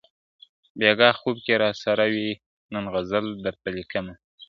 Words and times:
بېګا 0.79 1.09
خوب 1.19 1.35
کي 1.45 1.53
راسره 1.63 2.05
وې 2.13 2.29
نن 2.73 2.83
غزل 2.93 3.25
درته 3.45 3.67
لیکمه, 3.77 4.13